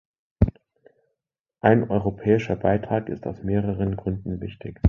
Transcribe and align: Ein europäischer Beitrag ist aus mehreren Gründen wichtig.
Ein 1.59 1.91
europäischer 1.91 2.55
Beitrag 2.55 3.07
ist 3.07 3.27
aus 3.27 3.43
mehreren 3.43 3.97
Gründen 3.97 4.41
wichtig. 4.41 4.79